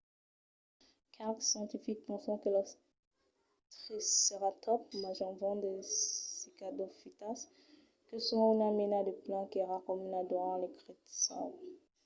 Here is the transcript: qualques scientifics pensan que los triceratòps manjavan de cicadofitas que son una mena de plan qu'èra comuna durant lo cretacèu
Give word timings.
qualques 1.15 1.47
scientifics 1.51 2.05
pensan 2.09 2.37
que 2.43 2.49
los 2.55 2.69
triceratòps 3.81 4.89
manjavan 5.03 5.55
de 5.63 5.71
cicadofitas 6.39 7.39
que 8.07 8.17
son 8.27 8.41
una 8.55 8.69
mena 8.79 8.99
de 9.07 9.13
plan 9.23 9.43
qu'èra 9.51 9.77
comuna 9.87 10.19
durant 10.29 10.57
lo 10.61 10.69
cretacèu 10.79 11.49